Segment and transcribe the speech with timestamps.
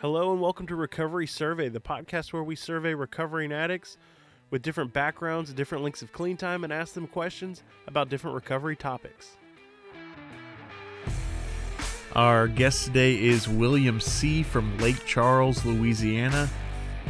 [0.00, 3.98] Hello and welcome to Recovery Survey, the podcast where we survey recovering addicts
[4.48, 8.76] with different backgrounds, different lengths of clean time, and ask them questions about different recovery
[8.76, 9.36] topics.
[12.12, 14.44] Our guest today is William C.
[14.44, 16.48] from Lake Charles, Louisiana.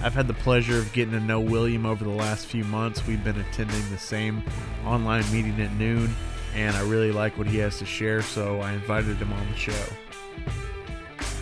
[0.00, 3.06] I've had the pleasure of getting to know William over the last few months.
[3.06, 4.42] We've been attending the same
[4.86, 6.16] online meeting at noon,
[6.54, 9.58] and I really like what he has to share, so I invited him on the
[9.58, 9.84] show.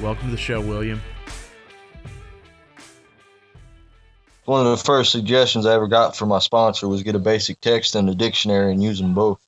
[0.03, 1.01] Welcome to the show, William.
[4.47, 7.61] One of the first suggestions I ever got from my sponsor was get a basic
[7.61, 9.45] text and a dictionary and use them both,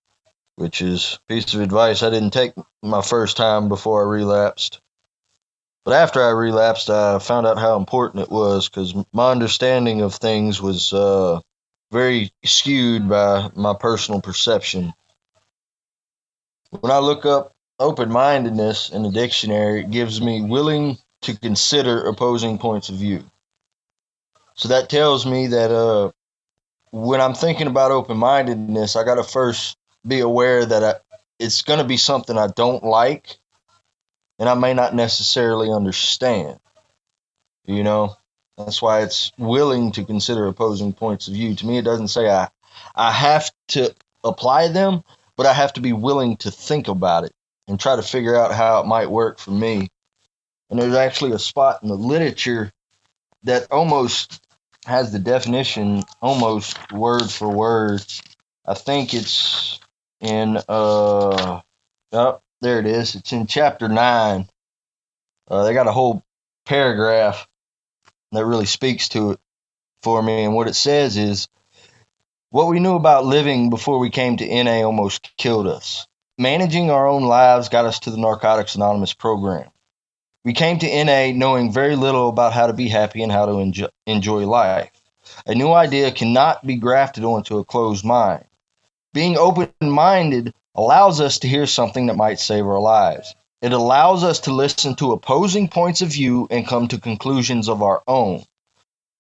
[0.57, 2.53] which is a piece of advice I didn't take
[2.83, 4.81] my first time before I relapsed.
[5.85, 10.17] But after I relapsed, I found out how important it was because my understanding of
[10.17, 11.39] things was uh,
[11.93, 14.93] very skewed by my personal perception.
[16.71, 22.05] When I look up open mindedness in the dictionary, it gives me willing to consider
[22.05, 23.23] opposing points of view.
[24.59, 26.11] So that tells me that uh,
[26.91, 30.95] when I'm thinking about open mindedness, I got to first be aware that I,
[31.39, 33.39] it's going to be something I don't like
[34.41, 36.59] and I may not necessarily understand.
[37.67, 38.17] You know,
[38.57, 41.55] that's why it's willing to consider opposing points of view.
[41.55, 42.49] To me, it doesn't say I
[42.97, 45.05] I have to apply them,
[45.37, 47.33] but I have to be willing to think about it
[47.69, 49.87] and try to figure out how it might work for me.
[50.69, 52.73] And there's actually a spot in the literature
[53.45, 54.41] that almost
[54.87, 58.05] has the definition almost word for word.
[58.67, 59.81] I think it's
[60.21, 61.61] in uh
[62.13, 63.15] oh, there it is.
[63.15, 64.49] It's in chapter nine.
[65.49, 66.23] Uh, they got a whole
[66.67, 67.47] paragraph
[68.33, 69.41] that really speaks to it
[70.03, 70.45] for me.
[70.45, 71.49] And what it says is
[72.51, 76.07] what we knew about living before we came to NA almost killed us.
[76.39, 79.71] Managing our own lives got us to the Narcotics Anonymous program.
[80.49, 83.59] We came to NA knowing very little about how to be happy and how to
[83.59, 84.91] enjoy, enjoy life.
[85.45, 88.47] A new idea cannot be grafted onto a closed mind.
[89.13, 93.35] Being open minded allows us to hear something that might save our lives.
[93.61, 97.83] It allows us to listen to opposing points of view and come to conclusions of
[97.83, 98.43] our own.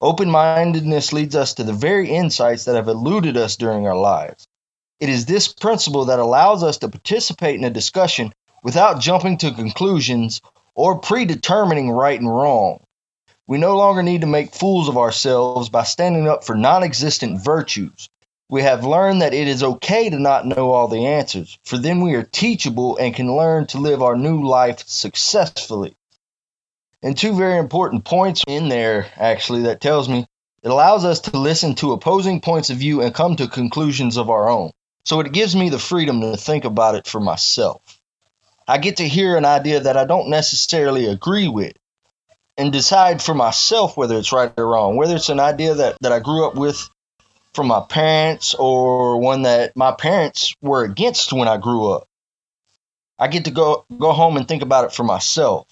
[0.00, 4.48] Open mindedness leads us to the very insights that have eluded us during our lives.
[4.98, 8.32] It is this principle that allows us to participate in a discussion
[8.62, 10.40] without jumping to conclusions
[10.78, 12.78] or predetermining right and wrong.
[13.48, 17.42] We no longer need to make fools of ourselves by standing up for non existent
[17.42, 18.08] virtues.
[18.48, 22.00] We have learned that it is okay to not know all the answers, for then
[22.00, 25.96] we are teachable and can learn to live our new life successfully.
[27.02, 30.26] And two very important points in there, actually, that tells me
[30.62, 34.30] it allows us to listen to opposing points of view and come to conclusions of
[34.30, 34.70] our own.
[35.04, 37.97] So it gives me the freedom to think about it for myself.
[38.68, 41.72] I get to hear an idea that I don't necessarily agree with
[42.58, 46.12] and decide for myself whether it's right or wrong, whether it's an idea that, that
[46.12, 46.88] I grew up with
[47.54, 52.06] from my parents or one that my parents were against when I grew up.
[53.18, 55.66] I get to go go home and think about it for myself.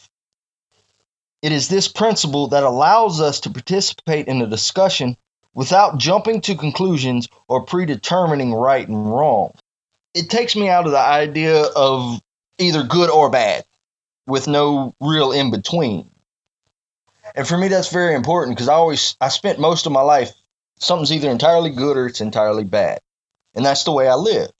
[1.42, 5.16] It is this principle that allows us to participate in a discussion
[5.54, 9.52] without jumping to conclusions or predetermining right and wrong.
[10.14, 12.20] It takes me out of the idea of
[12.58, 13.64] either good or bad
[14.26, 16.10] with no real in between.
[17.34, 20.32] And for me that's very important because I always I spent most of my life
[20.78, 23.00] something's either entirely good or it's entirely bad.
[23.54, 24.52] And that's the way I lived.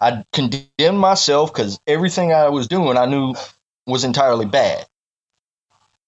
[0.00, 3.34] I condemned myself because everything I was doing I knew
[3.86, 4.86] was entirely bad.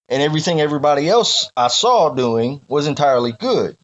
[0.09, 3.77] And everything everybody else I saw doing was entirely good.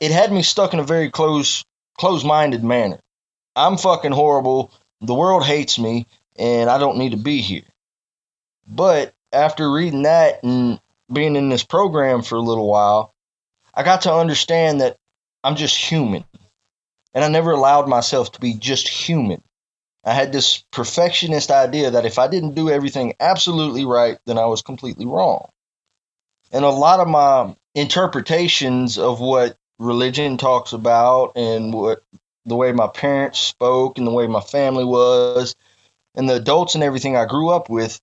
[0.00, 1.64] It had me stuck in a very close
[1.98, 3.00] close minded manner.
[3.56, 4.72] I'm fucking horrible.
[5.00, 6.06] The world hates me
[6.38, 7.64] and I don't need to be here.
[8.66, 10.80] But after reading that and
[11.12, 13.14] being in this program for a little while,
[13.74, 14.98] I got to understand that
[15.42, 16.24] I'm just human.
[17.14, 19.42] And I never allowed myself to be just human.
[20.04, 24.46] I had this perfectionist idea that if I didn't do everything absolutely right, then I
[24.46, 25.48] was completely wrong.
[26.52, 32.02] And a lot of my interpretations of what religion talks about and what
[32.46, 35.54] the way my parents spoke and the way my family was
[36.18, 38.00] and the adults and everything I grew up with,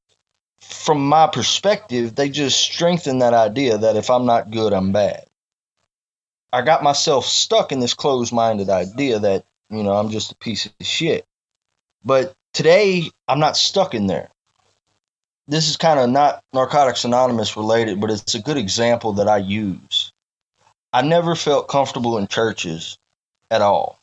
[0.61, 5.25] from my perspective, they just strengthen that idea that if I'm not good, I'm bad.
[6.51, 10.35] I got myself stuck in this closed minded idea that, you know, I'm just a
[10.35, 11.25] piece of shit.
[12.05, 14.29] But today, I'm not stuck in there.
[15.47, 19.37] This is kind of not Narcotics Anonymous related, but it's a good example that I
[19.37, 20.13] use.
[20.93, 22.97] I never felt comfortable in churches
[23.51, 23.99] at all.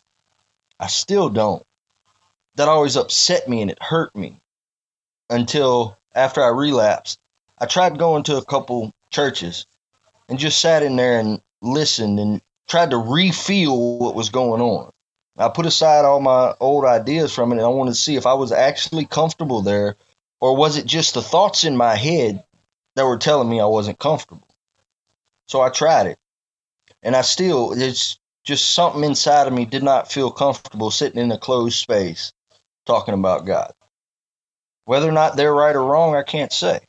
[0.79, 1.65] I still don't.
[2.57, 4.41] That always upset me and it hurt me
[5.31, 7.19] until after I relapsed,
[7.59, 9.67] I tried going to a couple churches
[10.29, 14.91] and just sat in there and listened and tried to re-feel what was going on.
[15.39, 18.27] I put aside all my old ideas from it and I wanted to see if
[18.27, 19.97] I was actually comfortable there
[20.41, 22.45] or was it just the thoughts in my head
[22.97, 24.47] that were telling me I wasn't comfortable.
[25.49, 26.19] So I tried it.
[27.03, 31.33] And I still it's just something inside of me did not feel comfortable sitting in
[31.33, 32.33] a closed space
[32.87, 33.73] talking about God.
[34.85, 36.81] Whether or not they're right or wrong, I can't say.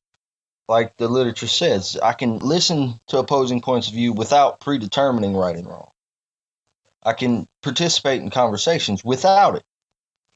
[0.68, 5.56] Like the literature says, I can listen to opposing points of view without predetermining right
[5.56, 5.90] and wrong.
[7.04, 9.64] I can participate in conversations without it.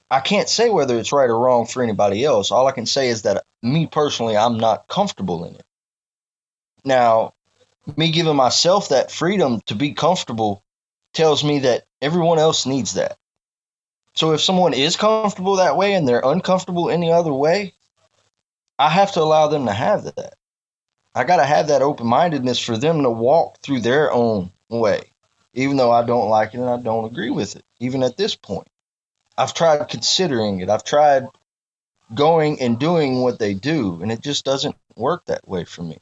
[0.10, 2.52] I can't say whether it's right or wrong for anybody else.
[2.52, 5.66] All I can say is that me personally, I'm not comfortable in it.
[6.86, 7.34] Now,
[7.98, 10.64] me giving myself that freedom to be comfortable
[11.14, 13.18] tells me that everyone else needs that.
[14.18, 17.76] So if someone is comfortable that way and they're uncomfortable any other way,
[18.80, 20.34] I have to allow them to have that.
[21.14, 25.12] I got to have that open mindedness for them to walk through their own way,
[25.54, 28.36] even though I don't like it and I don't agree with it, even at this
[28.36, 28.68] point.
[29.38, 30.70] I've tried considering it.
[30.72, 31.28] I've tried
[32.12, 36.00] going and doing what they do, and it just doesn't work that way for me.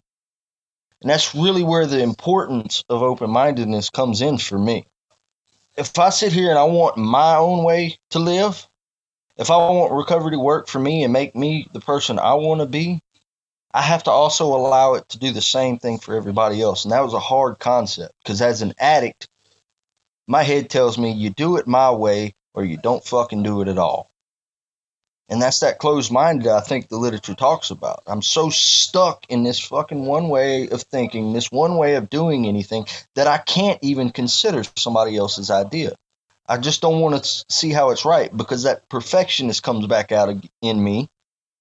[1.02, 4.86] And that's really where the importance of open mindedness comes in for me.
[5.78, 8.68] If I sit here and I want my own way to live,
[9.38, 12.62] if I want recovery to work for me and make me the person I want
[12.62, 13.02] to be,
[13.74, 16.86] I have to also allow it to do the same thing for everybody else.
[16.86, 19.28] And that was a hard concept because as an addict,
[20.28, 23.68] my head tells me you do it my way or you don't fucking do it
[23.68, 24.10] at all.
[25.28, 28.04] And that's that closed minded I think the literature talks about.
[28.06, 32.46] I'm so stuck in this fucking one way of thinking, this one way of doing
[32.46, 32.86] anything,
[33.16, 35.96] that I can't even consider somebody else's idea.
[36.48, 40.36] I just don't want to see how it's right because that perfectionist comes back out
[40.62, 41.10] in me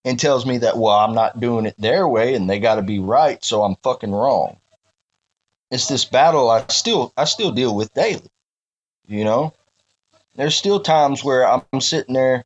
[0.04, 2.82] and tells me that, well, I'm not doing it their way and they got to
[2.82, 4.58] be right, so I'm fucking wrong.
[5.70, 8.30] It's this battle I still I still deal with daily.
[9.06, 9.54] You know?
[10.36, 12.44] There's still times where I'm sitting there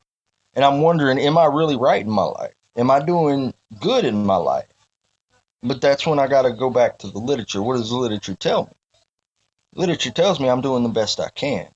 [0.59, 2.53] and I'm wondering, am I really right in my life?
[2.77, 4.67] Am I doing good in my life?
[5.63, 7.63] But that's when I got to go back to the literature.
[7.63, 8.73] What does the literature tell me?
[9.77, 11.69] Literature tells me I'm doing the best I can.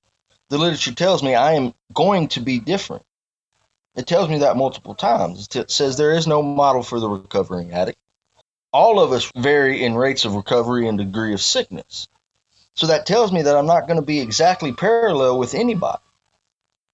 [0.49, 3.05] The literature tells me I am going to be different.
[3.95, 5.47] It tells me that multiple times.
[5.55, 7.97] It says there is no model for the recovering addict.
[8.73, 12.09] All of us vary in rates of recovery and degree of sickness.
[12.73, 16.03] So that tells me that I'm not going to be exactly parallel with anybody.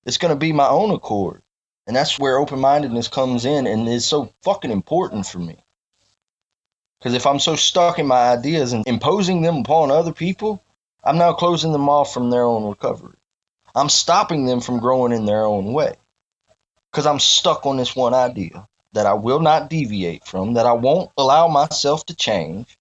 [0.05, 1.41] It's going to be my own accord.
[1.89, 5.57] And that's where open mindedness comes in and is so fucking important for me.
[6.99, 10.63] Because if I'm so stuck in my ideas and imposing them upon other people,
[11.03, 13.15] I'm now closing them off from their own recovery.
[13.73, 15.95] I'm stopping them from growing in their own way.
[16.91, 20.73] Because I'm stuck on this one idea that I will not deviate from, that I
[20.73, 22.77] won't allow myself to change.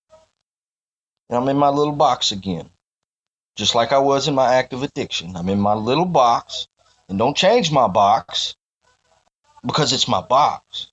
[1.31, 2.69] And I'm in my little box again.
[3.57, 5.35] Just like I was in my active addiction.
[5.35, 6.69] I'm in my little box.
[7.09, 8.55] And don't change my box
[9.65, 10.91] because it's my box.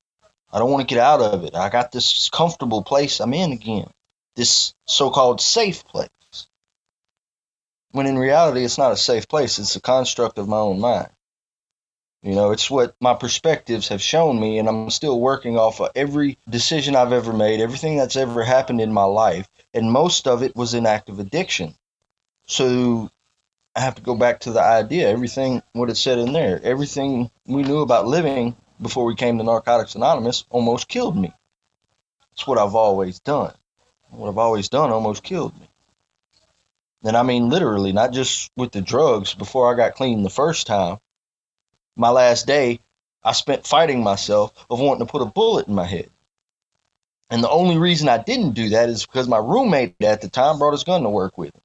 [0.52, 1.56] I don't want to get out of it.
[1.56, 3.90] I got this comfortable place I'm in again,
[4.36, 6.10] this so called safe place.
[7.92, 11.10] When in reality, it's not a safe place, it's a construct of my own mind.
[12.26, 15.92] You know, it's what my perspectives have shown me, and I'm still working off of
[15.96, 20.42] every decision I've ever made, everything that's ever happened in my life, and most of
[20.42, 21.76] it was in active addiction.
[22.48, 23.12] So
[23.76, 27.30] I have to go back to the idea, everything, what it said in there, everything
[27.46, 31.34] we knew about living before we came to Narcotics Anonymous almost killed me.
[32.34, 33.54] It's what I've always done.
[34.10, 35.70] What I've always done almost killed me.
[37.04, 39.34] And I mean literally, not just with the drugs.
[39.34, 40.98] Before I got clean the first time,
[41.96, 42.80] my last day,
[43.24, 46.10] I spent fighting myself of wanting to put a bullet in my head.
[47.30, 50.60] And the only reason I didn't do that is because my roommate at the time
[50.60, 51.62] brought his gun to work with him.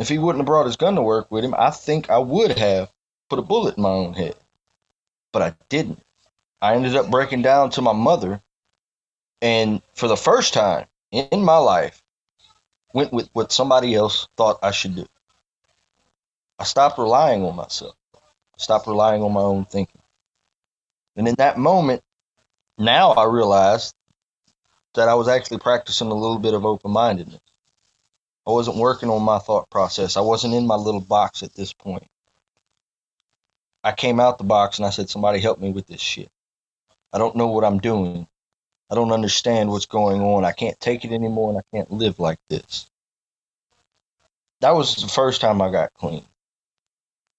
[0.00, 2.56] If he wouldn't have brought his gun to work with him, I think I would
[2.56, 2.90] have
[3.28, 4.34] put a bullet in my own head.
[5.30, 6.02] But I didn't.
[6.60, 8.40] I ended up breaking down to my mother,
[9.42, 12.02] and for the first time in my life,
[12.94, 15.06] went with what somebody else thought I should do.
[16.58, 17.94] I stopped relying on myself.
[18.14, 18.18] I
[18.56, 20.00] stopped relying on my own thinking.
[21.14, 22.02] And in that moment,
[22.78, 23.94] now I realized
[24.94, 27.40] that I was actually practicing a little bit of open mindedness.
[28.50, 30.16] I wasn't working on my thought process.
[30.16, 32.08] I wasn't in my little box at this point.
[33.84, 36.28] I came out the box and I said, Somebody help me with this shit.
[37.12, 38.26] I don't know what I'm doing.
[38.90, 40.44] I don't understand what's going on.
[40.44, 42.90] I can't take it anymore and I can't live like this.
[44.62, 46.24] That was the first time I got clean.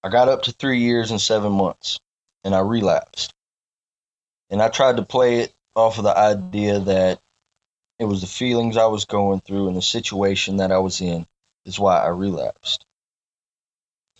[0.03, 1.99] I got up to three years and seven months
[2.45, 3.33] and I relapsed.
[4.49, 7.19] And I tried to play it off of the idea that
[8.01, 11.27] It was the feelings I was going through and the situation that I was in
[11.65, 12.83] is why I relapsed.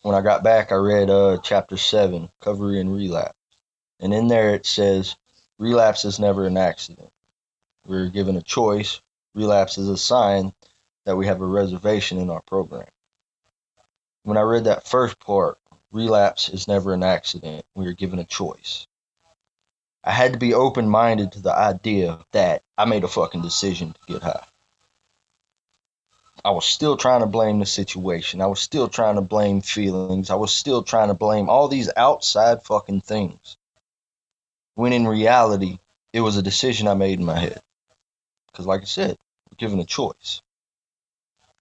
[0.04, 3.34] When I got back, I read uh, chapter 7, Recovery and Relapse.
[4.00, 5.16] And in there it says,
[5.58, 7.12] relapse is never an accident.
[7.84, 9.02] We're given a choice.
[9.34, 10.54] Relapse is a sign
[11.06, 12.86] that we have a reservation in our program.
[14.22, 15.58] When I read that first part,
[15.92, 17.66] relapse is never an accident.
[17.74, 18.86] We are given a choice.
[20.03, 23.93] I had to be open minded to the idea that I made a fucking decision
[23.93, 24.46] to get high.
[26.43, 28.41] I was still trying to blame the situation.
[28.41, 30.31] I was still trying to blame feelings.
[30.31, 33.58] I was still trying to blame all these outside fucking things.
[34.74, 35.77] When in reality,
[36.13, 37.62] it was a decision I made in my head.
[38.51, 39.17] Because, like I said,
[39.58, 40.41] given a choice.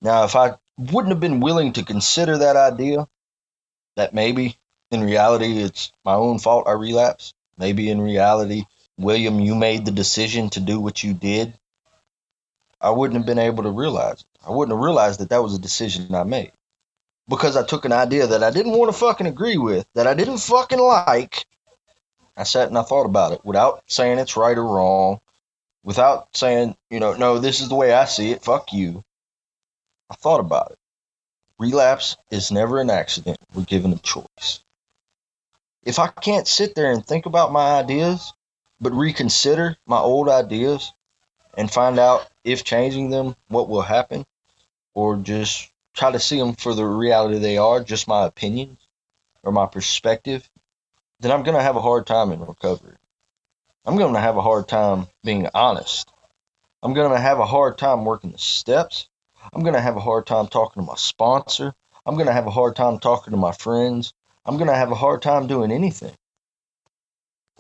[0.01, 3.07] Now, if I wouldn't have been willing to consider that idea,
[3.97, 4.57] that maybe
[4.91, 8.65] in reality it's my own fault I relapsed, maybe in reality,
[8.99, 11.55] William, you made the decision to do what you did,
[12.81, 14.27] I wouldn't have been able to realize it.
[14.47, 16.53] I wouldn't have realized that that was a decision I made
[17.29, 20.15] because I took an idea that I didn't want to fucking agree with, that I
[20.15, 21.47] didn't fucking like.
[22.37, 25.21] I sat and I thought about it without saying it's right or wrong,
[25.85, 29.05] without saying, you know, no, this is the way I see it, fuck you.
[30.11, 30.79] I thought about it.
[31.59, 33.39] Relapse is never an accident.
[33.55, 34.61] We're given a choice.
[35.85, 38.33] If I can't sit there and think about my ideas,
[38.81, 40.93] but reconsider my old ideas
[41.57, 44.25] and find out if changing them, what will happen,
[44.95, 48.79] or just try to see them for the reality they are, just my opinions
[49.43, 50.49] or my perspective,
[51.21, 52.97] then I'm going to have a hard time in recovery.
[53.85, 56.11] I'm going to have a hard time being honest.
[56.83, 59.09] I'm going to have a hard time working the steps.
[59.53, 61.75] I'm going to have a hard time talking to my sponsor.
[62.05, 64.13] I'm going to have a hard time talking to my friends.
[64.51, 66.13] I'm going to have a hard time doing anything.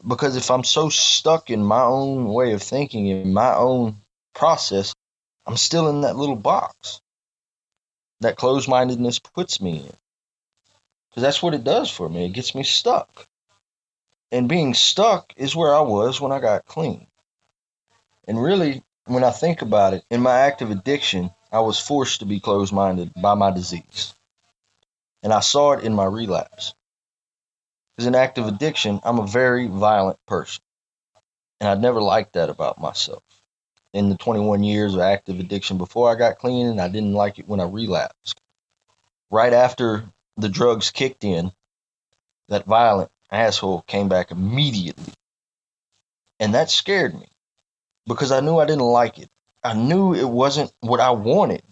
[0.04, 3.94] Because if I'm so stuck in my own way of thinking, in my own
[4.34, 4.92] process,
[5.46, 7.00] I'm still in that little box
[8.18, 9.96] that closed mindedness puts me in.
[11.10, 12.26] Because that's what it does for me.
[12.26, 13.28] It gets me stuck.
[14.32, 17.06] And being stuck is where I was when I got clean.
[18.26, 22.26] And really, when I think about it, in my active addiction, I was forced to
[22.26, 24.12] be closed minded by my disease.
[25.22, 26.74] And I saw it in my relapse.
[28.00, 30.62] Because in active addiction, I'm a very violent person.
[31.60, 33.22] And I'd never liked that about myself
[33.92, 37.38] in the 21 years of active addiction before I got clean, and I didn't like
[37.38, 38.40] it when I relapsed.
[39.30, 40.04] Right after
[40.38, 41.52] the drugs kicked in,
[42.48, 45.12] that violent asshole came back immediately.
[46.38, 47.28] And that scared me
[48.06, 49.28] because I knew I didn't like it.
[49.62, 51.64] I knew it wasn't what I wanted.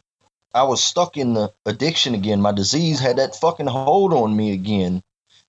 [0.52, 2.42] I was stuck in the addiction again.
[2.42, 5.02] My disease had that fucking hold on me again.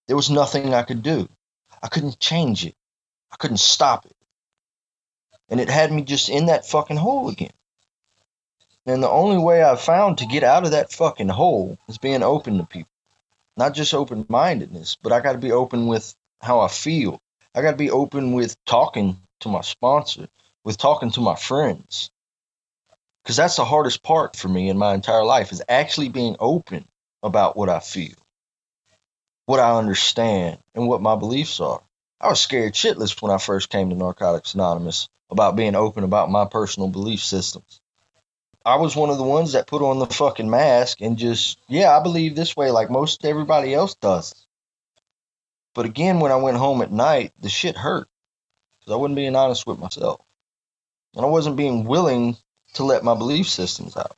[0.09, 1.29] There was nothing I could do.
[1.81, 2.75] I couldn't change it.
[3.31, 4.17] I couldn't stop it
[5.49, 7.51] and it had me just in that fucking hole again.
[8.85, 12.23] And the only way I've found to get out of that fucking hole is being
[12.23, 12.91] open to people.
[13.57, 17.19] Not just open mindedness, but I got to be open with how I feel.
[17.53, 20.29] I got to be open with talking to my sponsor,
[20.63, 22.11] with talking to my friends.
[23.23, 26.87] Because that's the hardest part for me in my entire life is actually being open
[27.21, 28.15] about what I feel,
[29.49, 31.81] what I understand, and what my beliefs are.
[32.21, 36.29] I was scared shitless when I first came to Narcotics Anonymous about being open about
[36.29, 37.81] my personal belief systems.
[38.63, 41.97] I was one of the ones that put on the fucking mask and just, yeah,
[41.97, 44.35] I believe this way like most everybody else does.
[45.73, 48.07] But again, when I went home at night, the shit hurt
[48.79, 50.21] because I wasn't being honest with myself.
[51.15, 52.37] And I wasn't being willing
[52.75, 54.15] to let my belief systems out.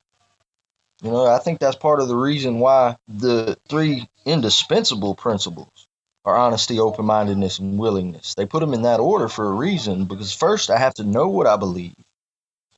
[1.02, 5.88] You know, I think that's part of the reason why the three indispensable principles
[6.26, 8.36] are honesty, open mindedness, and willingness.
[8.36, 11.28] They put them in that order for a reason because first I have to know
[11.28, 11.96] what I believe,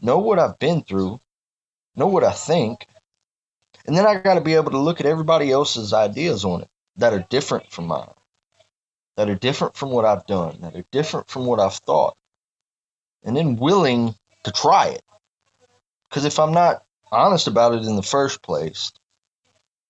[0.01, 1.19] know what I've been through,
[1.95, 2.87] know what I think,
[3.85, 6.69] and then I got to be able to look at everybody else's ideas on it
[6.97, 8.13] that are different from mine,
[9.17, 12.15] that are different from what I've done, that are different from what I've thought,
[13.23, 15.03] and then willing to try it.
[16.09, 18.93] Because if I'm not honest about it in the first place,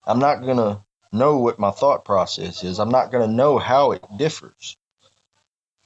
[0.05, 0.81] I'm not going to
[1.13, 2.79] know what my thought process is.
[2.79, 4.77] I'm not going to know how it differs.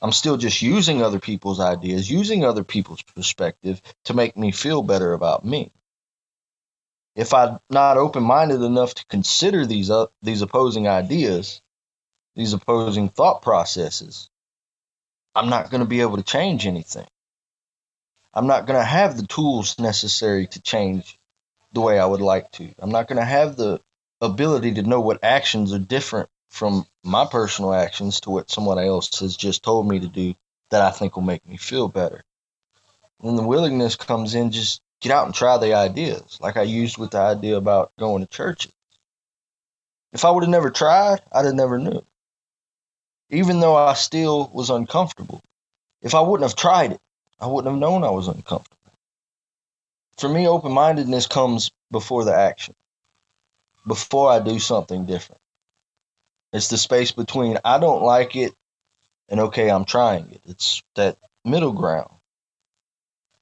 [0.01, 4.83] I'm still just using other people's ideas, using other people's perspective to make me feel
[4.83, 5.71] better about me.
[7.15, 11.61] If I'm not open minded enough to consider these, uh, these opposing ideas,
[12.35, 14.29] these opposing thought processes,
[15.35, 17.07] I'm not going to be able to change anything.
[18.33, 21.17] I'm not going to have the tools necessary to change
[21.73, 22.69] the way I would like to.
[22.79, 23.81] I'm not going to have the
[24.21, 29.19] ability to know what actions are different from my personal actions to what someone else
[29.19, 30.33] has just told me to do
[30.71, 32.23] that I think will make me feel better.
[33.21, 36.97] And the willingness comes in just get out and try the ideas, like I used
[36.97, 38.71] with the idea about going to churches.
[40.13, 42.03] If I would have never tried, I'd have never knew.
[43.29, 45.41] Even though I still was uncomfortable.
[46.01, 47.01] If I wouldn't have tried it,
[47.39, 48.77] I wouldn't have known I was uncomfortable.
[50.17, 52.73] For me, open mindedness comes before the action,
[53.87, 55.41] before I do something different.
[56.53, 58.53] It's the space between I don't like it
[59.29, 60.41] and okay, I'm trying it.
[60.47, 62.11] It's that middle ground.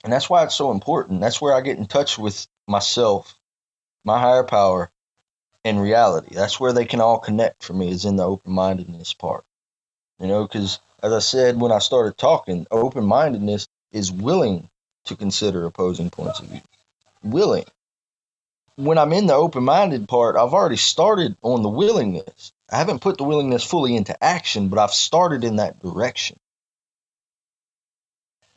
[0.04, 1.20] And that's why it's so important.
[1.20, 3.34] That's where I get in touch with myself,
[4.04, 4.90] my higher power,
[5.64, 6.34] and reality.
[6.34, 9.44] That's where they can all connect for me, is in the open mindedness part.
[10.20, 14.70] You know, because as I said when I started talking, open mindedness is willing
[15.04, 16.60] to consider opposing points of view.
[17.22, 17.64] Willing.
[18.76, 22.52] When I'm in the open minded part, I've already started on the willingness.
[22.70, 26.38] I haven't put the willingness fully into action, but I've started in that direction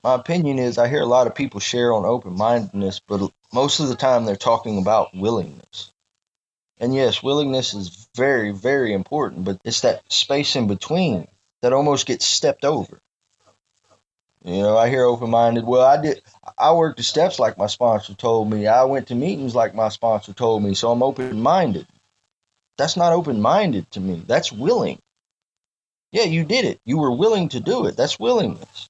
[0.04, 3.80] my opinion is I hear a lot of people share on open mindedness, but most
[3.80, 5.92] of the time they're talking about willingness.
[6.80, 11.28] And yes, willingness is very, very important, but it's that space in between
[11.62, 13.02] that almost gets stepped over.
[14.43, 15.65] You know, I hear open minded.
[15.65, 16.22] Well, I did.
[16.58, 18.67] I worked the steps like my sponsor told me.
[18.67, 20.74] I went to meetings like my sponsor told me.
[20.74, 21.88] So I'm open minded.
[22.77, 24.24] That's not open minded to me.
[24.25, 25.00] That's willing.
[26.12, 26.79] Yeah, you did it.
[26.86, 27.98] You were willing to do it.
[27.98, 28.89] That's willingness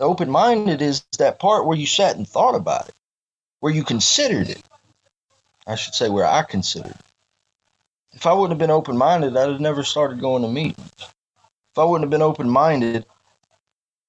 [0.00, 2.94] open minded is that part where you sat and thought about it,
[3.60, 4.62] where you considered it.
[5.66, 7.00] I should say where I considered it.
[8.12, 10.92] If I wouldn't have been open minded, I'd have never started going to meetings.
[10.98, 13.06] If I wouldn't have been open minded,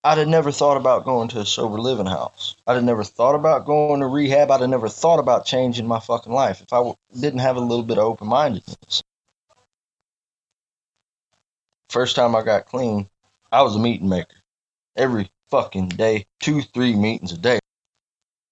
[0.05, 2.55] I'd have never thought about going to a sober living house.
[2.67, 4.51] I'd have never thought about going to rehab.
[4.51, 7.59] I'd have never thought about changing my fucking life if I w- didn't have a
[7.61, 9.01] little bit of open mindedness.
[11.89, 13.09] First time I got clean,
[13.51, 14.35] I was a meeting maker.
[14.95, 17.57] Every fucking day, two, three meetings a day.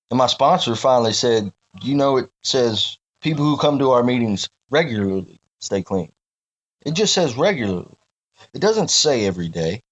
[0.10, 4.50] And my sponsor finally said, You know, it says people who come to our meetings
[4.72, 6.12] regularly stay clean.
[6.84, 7.96] It just says regularly.
[8.56, 9.84] It doesn't say every day.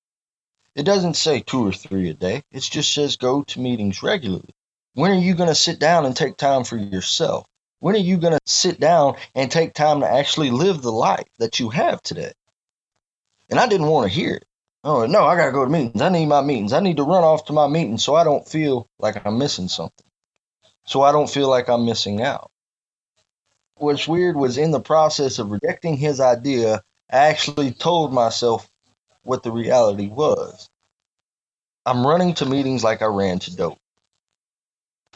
[0.76, 2.44] It doesn't say two or three a day.
[2.52, 4.50] It just says go to meetings regularly.
[4.94, 7.46] When are you going to sit down and take time for yourself?
[7.80, 11.28] When are you going to sit down and take time to actually live the life
[11.40, 12.32] that you have today?
[13.50, 14.46] And I didn't want to hear it.
[14.84, 16.02] Oh no, I gotta go to meetings.
[16.02, 16.74] I need my meetings.
[16.74, 19.68] I need to run off to my meetings so I don't feel like I'm missing
[19.68, 20.08] something.
[20.86, 22.50] So I don't feel like I'm missing out.
[23.76, 26.82] What's weird was in the process of rejecting his idea,
[27.12, 28.71] I actually told myself
[29.24, 30.70] what the reality was.
[31.86, 33.80] I'm running to meetings like I ran to dope.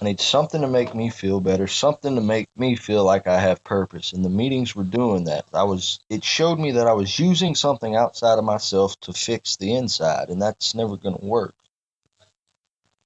[0.02, 3.39] I need something to make me feel better, something to make me feel like I
[3.39, 4.13] have purpose.
[4.13, 5.46] And the meetings were doing that.
[5.54, 9.56] I was it showed me that I was using something outside of myself to fix
[9.58, 11.56] the inside, and that's never to work.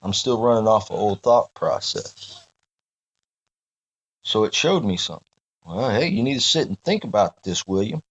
[0.01, 2.47] I'm still running off an old thought process.
[4.23, 5.25] So it showed me something.
[5.65, 8.01] Well, hey, you need to sit and think about this, William.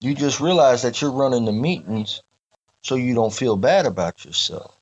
[0.00, 2.22] You just realize that you're running the meetings
[2.82, 4.76] so you don't feel bad about yourself.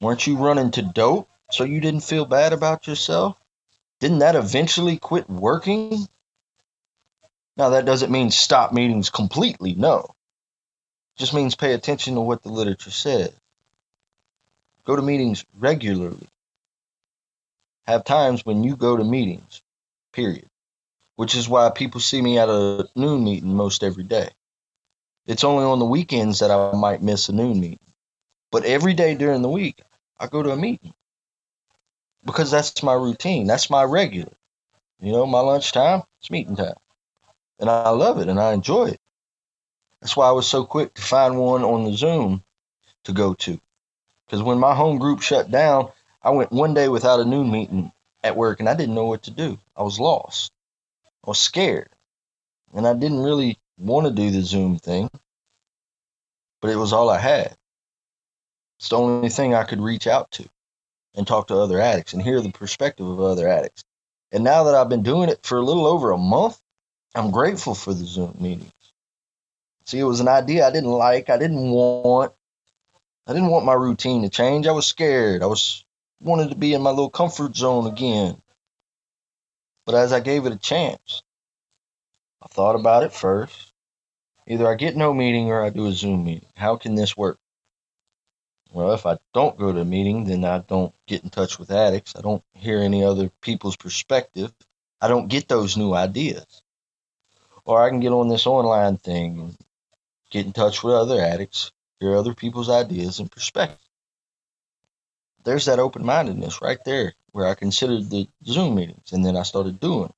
[0.00, 3.38] Weren't you running to dope so you didn't feel bad about yourself?
[4.00, 6.06] Didn't that eventually quit working?
[7.56, 10.14] Now, that doesn't mean stop meetings completely, no.
[11.16, 13.32] It just means pay attention to what the literature says.
[14.84, 16.28] Go to meetings regularly.
[17.86, 19.62] Have times when you go to meetings,
[20.12, 20.48] period.
[21.16, 24.30] Which is why people see me at a noon meeting most every day.
[25.26, 27.78] It's only on the weekends that I might miss a noon meeting.
[28.50, 29.80] But every day during the week,
[30.18, 30.94] I go to a meeting
[32.24, 33.46] because that's my routine.
[33.46, 34.32] That's my regular.
[35.00, 36.76] You know, my lunchtime, it's meeting time.
[37.60, 39.00] And I love it and I enjoy it.
[40.00, 42.44] That's why I was so quick to find one on the Zoom
[43.04, 43.60] to go to.
[44.26, 45.90] Because when my home group shut down,
[46.22, 47.92] I went one day without a noon meeting
[48.24, 49.58] at work and I didn't know what to do.
[49.76, 50.53] I was lost.
[51.24, 51.88] I was scared.
[52.74, 55.10] And I didn't really want to do the Zoom thing,
[56.60, 57.56] but it was all I had.
[58.78, 60.48] It's the only thing I could reach out to
[61.14, 63.84] and talk to other addicts and hear the perspective of other addicts.
[64.32, 66.60] And now that I've been doing it for a little over a month,
[67.14, 68.72] I'm grateful for the Zoom meetings.
[69.86, 72.32] See, it was an idea I didn't like, I didn't want.
[73.26, 74.66] I didn't want my routine to change.
[74.66, 75.42] I was scared.
[75.42, 75.84] I was
[76.20, 78.42] wanted to be in my little comfort zone again.
[79.86, 81.22] But as I gave it a chance,
[82.42, 83.72] I thought about it first.
[84.46, 86.48] Either I get no meeting or I do a Zoom meeting.
[86.54, 87.38] How can this work?
[88.72, 91.70] Well, if I don't go to a meeting, then I don't get in touch with
[91.70, 92.14] addicts.
[92.16, 94.52] I don't hear any other people's perspective.
[95.00, 96.62] I don't get those new ideas.
[97.64, 99.56] Or I can get on this online thing and
[100.30, 101.70] get in touch with other addicts,
[102.00, 103.80] hear other people's ideas and perspectives.
[105.44, 109.42] There's that open mindedness right there where I considered the Zoom meetings and then I
[109.42, 110.12] started doing.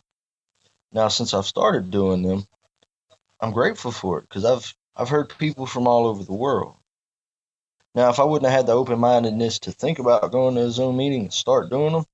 [0.93, 2.47] Now, since I've started doing them,
[3.41, 6.77] I'm grateful for it because I've I've heard people from all over the world.
[7.95, 10.71] Now, if I wouldn't have had the open mindedness to think about going to a
[10.71, 12.05] Zoom meeting and start doing them,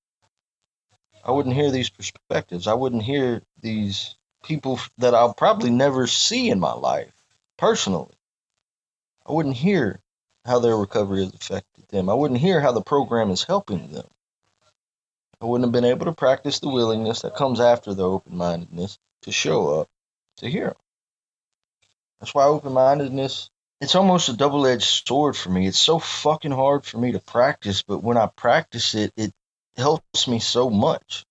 [1.25, 2.67] I wouldn't hear these perspectives.
[2.67, 7.13] I wouldn't hear these people that I'll probably never see in my life
[7.57, 8.15] personally.
[9.27, 10.01] I wouldn't hear
[10.45, 12.11] how their recovery is affected them.
[12.11, 14.09] I wouldn't hear how the program is helping them.
[15.41, 18.99] I wouldn't have been able to practice the willingness that comes after the open mindedness
[19.23, 19.89] to show up
[20.39, 20.77] to hear them.
[22.21, 23.51] That's why open mindedness,
[23.81, 25.67] it's almost a double edged sword for me.
[25.67, 29.33] It's so fucking hard for me to practice, but when I practice it, it
[29.77, 31.25] helps me so much.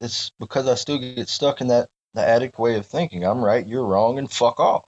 [0.00, 3.24] It's because I still get stuck in that the addict way of thinking.
[3.24, 4.84] I'm right, you're wrong, and fuck off.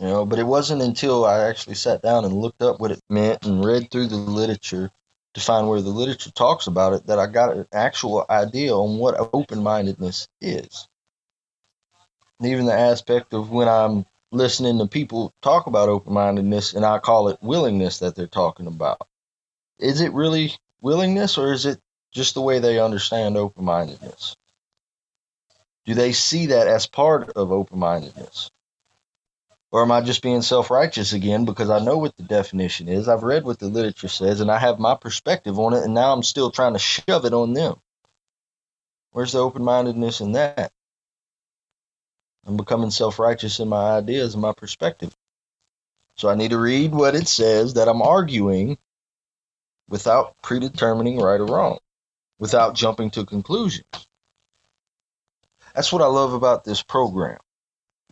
[0.00, 3.00] You know, but it wasn't until I actually sat down and looked up what it
[3.08, 4.90] meant and read through the literature
[5.34, 8.98] to find where the literature talks about it that I got an actual idea on
[8.98, 10.88] what open mindedness is.
[12.42, 16.98] Even the aspect of when I'm listening to people talk about open mindedness and I
[16.98, 19.06] call it willingness that they're talking about.
[19.78, 21.80] Is it really willingness or is it
[22.12, 24.36] just the way they understand open mindedness?
[25.86, 28.50] Do they see that as part of open mindedness?
[29.72, 33.08] Or am I just being self righteous again because I know what the definition is?
[33.08, 36.12] I've read what the literature says and I have my perspective on it, and now
[36.14, 37.76] I'm still trying to shove it on them.
[39.12, 40.72] Where's the open mindedness in that?
[42.46, 45.14] I'm becoming self righteous in my ideas and my perspective.
[46.16, 48.78] So I need to read what it says that I'm arguing
[49.88, 51.78] without predetermining right or wrong,
[52.38, 53.86] without jumping to conclusions.
[55.74, 57.38] That's what I love about this program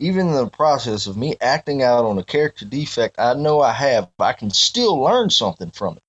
[0.01, 3.73] even in the process of me acting out on a character defect I know I
[3.73, 6.03] have, I can still learn something from it.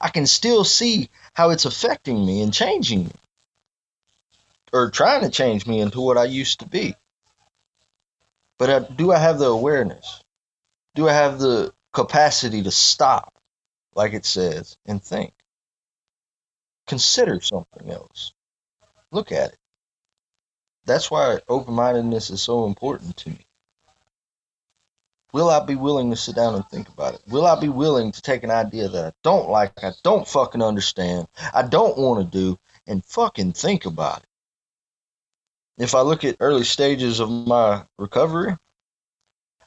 [0.00, 3.12] I can still see how it's affecting me and changing me,
[4.72, 6.94] or trying to change me into what I used to be.
[8.58, 10.22] But do I have the awareness?
[10.94, 13.32] Do I have the capacity to stop,
[13.94, 15.32] like it says, and think?
[16.86, 18.32] Consider something else.
[19.12, 19.57] Look at it.
[20.88, 23.44] That's why open mindedness is so important to me.
[25.34, 27.20] Will I be willing to sit down and think about it?
[27.28, 30.62] Will I be willing to take an idea that I don't like, I don't fucking
[30.62, 35.82] understand, I don't want to do, and fucking think about it?
[35.82, 38.56] If I look at early stages of my recovery,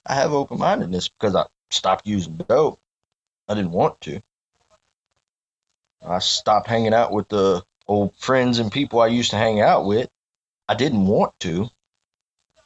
[0.04, 2.80] I have open mindedness because I stopped using dope.
[3.48, 4.24] I didn't want to.
[6.02, 9.86] I stopped hanging out with the old friends and people I used to hang out
[9.86, 10.10] with
[10.72, 11.70] I didn't want to.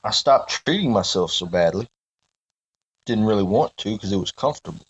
[0.03, 1.87] I stopped treating myself so badly.
[3.07, 4.85] Didn't really want to because it was comfortable.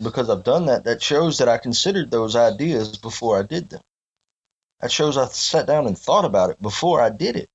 [0.00, 3.82] Because I've done that, that shows that I considered those ideas before I did them.
[4.80, 7.50] That shows I sat down and thought about it before I did it.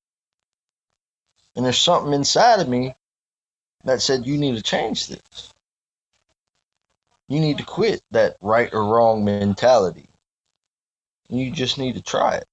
[1.56, 2.94] And there's something inside of me
[3.84, 5.54] that said, you need to change this.
[7.28, 10.08] You need to quit that right or wrong mentality.
[11.30, 12.48] You just need to try it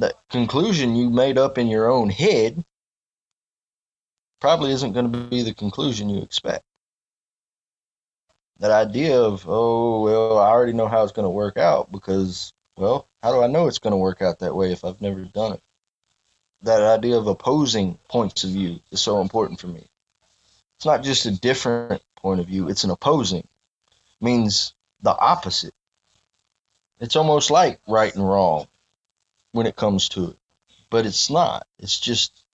[0.00, 2.64] that conclusion you made up in your own head
[4.40, 6.64] probably isn't going to be the conclusion you expect.
[8.58, 12.52] That idea of, oh, well, I already know how it's going to work out because,
[12.76, 15.20] well, how do I know it's going to work out that way if I've never
[15.24, 15.62] done it?
[16.62, 19.86] That idea of opposing points of view is so important for me.
[20.76, 23.40] It's not just a different point of view, it's an opposing.
[23.40, 25.74] It means the opposite.
[27.00, 28.66] It's almost like right and wrong
[29.52, 30.36] when it comes to it.
[30.90, 31.66] But it's not.
[31.78, 32.44] It's just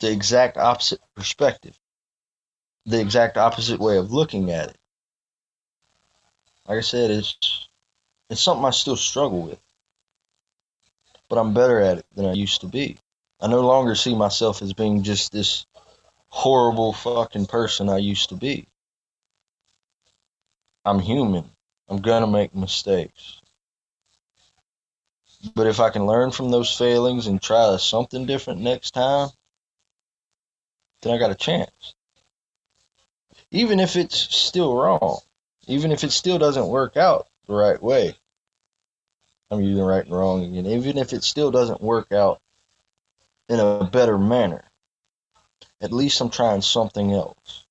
[0.00, 1.78] the exact opposite perspective,
[2.86, 4.78] the exact opposite way of looking at it.
[6.66, 7.68] Like I said, it's
[8.28, 9.60] it's something I still struggle with,
[11.28, 12.98] but I'm better at it than I used to be.
[13.40, 15.66] I no longer see myself as being just this
[16.28, 18.66] horrible fucking person I used to be.
[20.84, 21.50] I'm human.
[21.88, 23.39] I'm gonna make mistakes.
[25.54, 29.30] But if I can learn from those failings and try something different next time,
[31.00, 31.94] then I got a chance.
[33.50, 35.20] Even if it's still wrong,
[35.66, 38.16] even if it still doesn't work out the right way.
[39.50, 40.66] I'm using right and wrong again.
[40.66, 42.40] Even if it still doesn't work out
[43.48, 44.64] in a better manner,
[45.80, 47.64] at least I'm trying something else.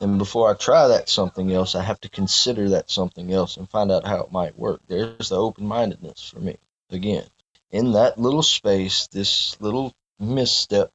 [0.00, 3.70] And before I try that something else, I have to consider that something else and
[3.70, 4.80] find out how it might work.
[4.88, 6.58] There's the open mindedness for me
[6.92, 7.26] again.
[7.70, 10.90] In that little space, this little misstep,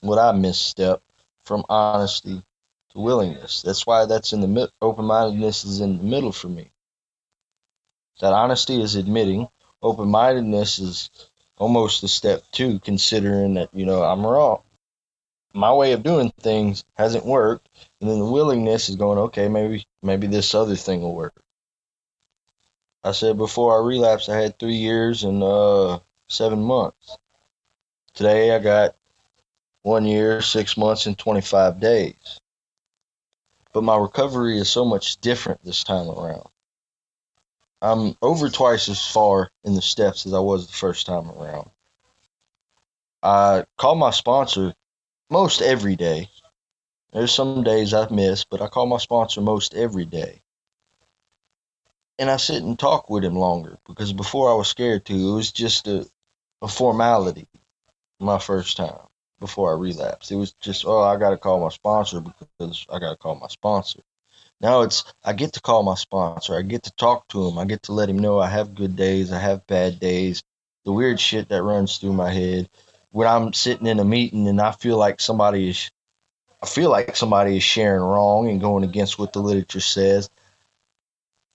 [0.00, 1.02] what I misstep
[1.44, 2.42] from honesty
[2.92, 3.62] to willingness.
[3.62, 6.70] That's why that's in the mid- open mindedness is in the middle for me.
[8.20, 9.48] That honesty is admitting.
[9.82, 11.10] Open mindedness is
[11.58, 14.62] almost a step two, considering that, you know, I'm wrong.
[15.54, 17.68] My way of doing things hasn't worked.
[18.00, 21.34] And then the willingness is going, okay, maybe maybe this other thing will work.
[23.04, 27.16] I said before I relapsed, I had three years and uh, seven months.
[28.14, 28.96] Today I got
[29.82, 32.40] one year, six months, and 25 days.
[33.72, 36.48] But my recovery is so much different this time around.
[37.80, 41.70] I'm over twice as far in the steps as I was the first time around.
[43.22, 44.74] I call my sponsor
[45.30, 46.28] most every day.
[47.12, 50.42] There's some days I've missed, but I call my sponsor most every day.
[52.18, 55.14] And I sit and talk with him longer because before I was scared to.
[55.14, 56.08] It was just a,
[56.62, 57.46] a formality
[58.20, 58.98] my first time
[59.40, 60.32] before I relapsed.
[60.32, 63.36] It was just, oh, I got to call my sponsor because I got to call
[63.36, 64.00] my sponsor.
[64.60, 66.56] Now it's I get to call my sponsor.
[66.56, 67.58] I get to talk to him.
[67.58, 70.42] I get to let him know I have good days, I have bad days,
[70.84, 72.68] the weird shit that runs through my head.
[73.10, 75.90] When I'm sitting in a meeting and I feel like somebody is
[76.60, 80.28] I feel like somebody is sharing wrong and going against what the literature says.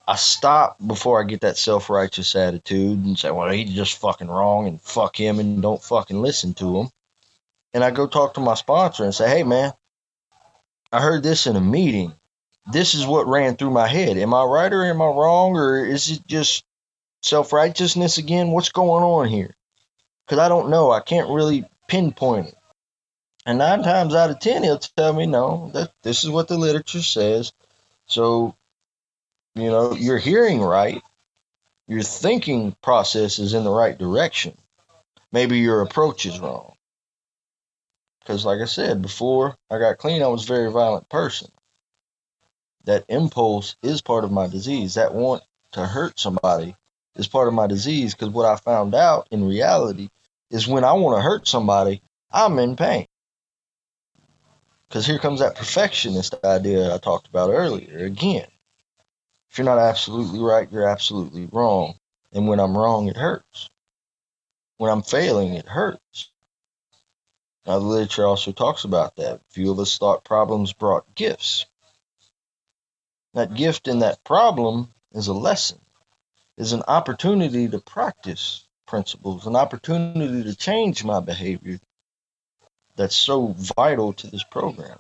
[0.08, 4.28] I stop before I get that self righteous attitude and say, well, he's just fucking
[4.28, 6.90] wrong and fuck him and don't fucking listen to him.
[7.74, 9.74] And I go talk to my sponsor and say, hey, man,
[10.92, 12.14] I heard this in a meeting
[12.72, 14.18] this is what ran through my head.
[14.18, 15.58] Am I right or am I wrong?
[15.58, 16.64] Or is it just
[17.22, 18.52] self righteousness again?
[18.52, 19.56] What's going on here?
[20.26, 20.92] Because I don't know.
[20.92, 22.56] I can't really pinpoint it.
[23.46, 26.58] And nine times out of ten, he'll tell me, no, that this is what the
[26.58, 27.52] literature says.
[28.06, 28.56] So,
[29.56, 31.02] you know, you're hearing right.
[31.88, 34.58] Your thinking process is in the right direction.
[35.32, 36.76] Maybe your approach is wrong.
[38.20, 41.50] Because, like I said before, I got clean, I was a very violent person
[42.86, 44.96] that impulse is part of my disease.
[44.96, 46.76] That want to hurt somebody
[47.16, 50.10] is part of my disease because what I found out in reality
[50.50, 53.06] is when I want to hurt somebody, I'm in pain.
[54.88, 58.06] Because here comes that perfectionist idea I talked about earlier.
[58.06, 58.46] Again,
[59.54, 61.94] if you're not absolutely right, you're absolutely wrong.
[62.32, 63.70] And when I'm wrong, it hurts.
[64.78, 66.32] When I'm failing, it hurts.
[67.68, 69.42] Now, the literature also talks about that.
[69.52, 71.68] Few of us thought problems brought gifts.
[73.36, 75.78] That gift in that problem is a lesson,
[76.58, 81.80] is an opportunity to practice principles, an opportunity to change my behavior
[82.96, 84.98] that's so vital to this program.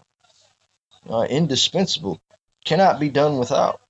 [1.09, 2.21] Uh, indispensable,
[2.65, 3.81] cannot be done without.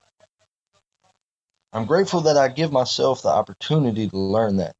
[1.74, 4.76] I'm grateful that I give myself the opportunity to learn that.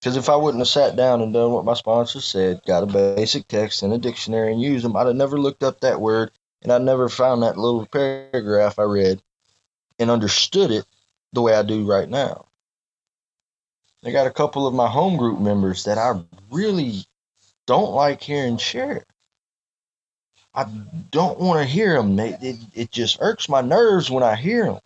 [0.00, 2.86] Because if I wouldn't have sat down and done what my sponsor said, got a
[2.86, 6.30] basic text and a dictionary and used them, I'd have never looked up that word
[6.62, 9.20] and I'd never found that little paragraph I read
[9.98, 10.86] and understood it
[11.32, 12.46] the way I do right now.
[14.04, 17.04] I got a couple of my home group members that I really
[17.66, 19.04] don't like hearing share.
[20.54, 20.64] I
[21.10, 22.18] don't want to hear them.
[22.18, 24.78] It, it, it just irks my nerves when I hear them.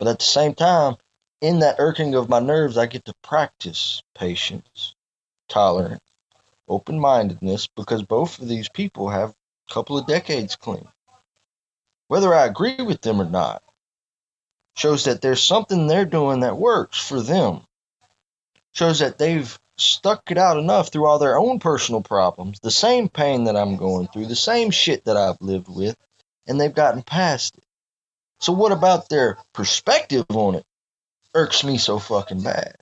[0.00, 0.96] But at the same time,
[1.42, 4.94] in that irking of my nerves, I get to practice patience,
[5.48, 6.00] tolerance,
[6.66, 10.88] open mindedness, because both of these people have a couple of decades clean.
[12.08, 13.62] Whether I agree with them or not
[14.74, 17.66] shows that there's something they're doing that works for them.
[18.72, 23.10] Shows that they've stuck it out enough through all their own personal problems, the same
[23.10, 25.96] pain that I'm going through, the same shit that I've lived with,
[26.46, 27.64] and they've gotten past it.
[28.40, 30.64] So, what about their perspective on it
[31.34, 32.76] irks me so fucking bad?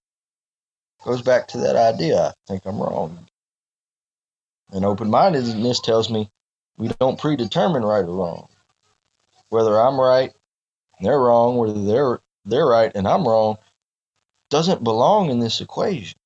[1.04, 2.28] Goes back to that idea.
[2.28, 3.26] I think I'm wrong.
[4.72, 6.30] And open mindedness tells me
[6.76, 8.48] we don't predetermine right or wrong.
[9.48, 10.32] Whether I'm right
[11.00, 13.58] they're wrong, whether they're they're right and I'm wrong,
[14.50, 16.18] doesn't belong in this equation.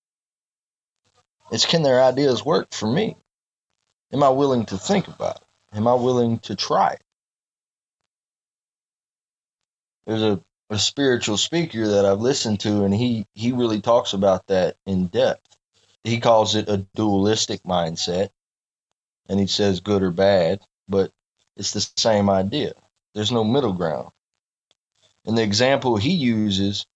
[1.50, 3.16] It's can their ideas work for me?
[4.12, 5.76] Am I willing to think about it?
[5.76, 7.02] Am I willing to try it?
[10.06, 14.46] There's a, a spiritual speaker that I've listened to, and he, he really talks about
[14.48, 15.56] that in depth.
[16.04, 18.30] He calls it a dualistic mindset
[19.28, 21.12] and he says good or bad, but
[21.56, 22.74] it's the same idea.
[23.14, 24.10] There's no middle ground.
[25.24, 26.86] And the example he uses,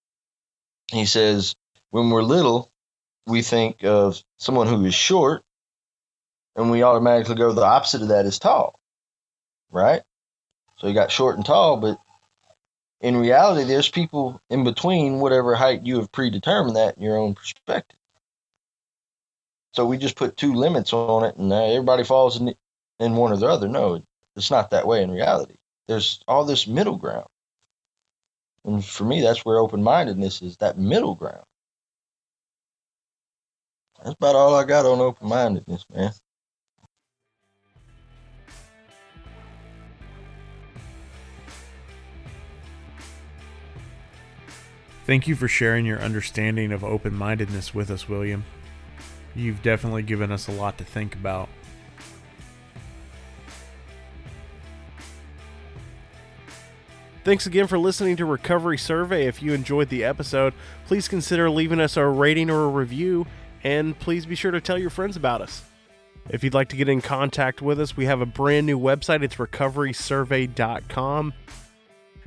[0.93, 1.55] he says,
[1.91, 2.71] when we're little,
[3.27, 5.43] we think of someone who is short,
[6.57, 8.79] and we automatically go the opposite of that is tall,
[9.71, 10.03] right?
[10.79, 11.99] So you got short and tall, but
[13.01, 17.35] in reality, there's people in between whatever height you have predetermined that in your own
[17.35, 17.99] perspective.
[19.73, 22.55] So we just put two limits on it, and uh, everybody falls in,
[22.99, 23.69] in one or the other.
[23.69, 24.03] No,
[24.35, 25.57] it's not that way in reality.
[25.87, 27.27] There's all this middle ground.
[28.65, 31.45] And for me, that's where open mindedness is that middle ground.
[34.03, 36.13] That's about all I got on open mindedness, man.
[45.07, 48.45] Thank you for sharing your understanding of open mindedness with us, William.
[49.37, 51.49] You've definitely given us a lot to think about.
[57.23, 59.27] Thanks again for listening to Recovery Survey.
[59.27, 60.55] If you enjoyed the episode,
[60.87, 63.27] please consider leaving us a rating or a review,
[63.63, 65.63] and please be sure to tell your friends about us.
[66.31, 69.23] If you'd like to get in contact with us, we have a brand new website.
[69.23, 71.33] It's recoverysurvey.com.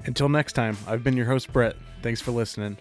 [0.06, 1.76] Until next time, I've been your host, Brett.
[2.02, 2.78] Thanks for listening.